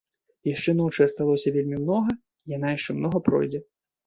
Яшчэ 0.53 0.71
ночы 0.79 1.05
асталося 1.07 1.53
вельмі 1.57 1.77
многа, 1.83 2.17
яна 2.55 2.73
яшчэ 2.79 2.97
многа 2.99 3.23
пройдзе. 3.31 3.63